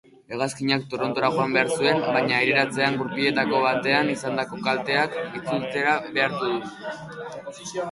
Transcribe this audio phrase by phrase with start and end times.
[0.35, 7.57] Hegazkinak Torontora joan behar zuen, baina aireratzean gurpiletako batean izandako kalteak itzultzera behartu du.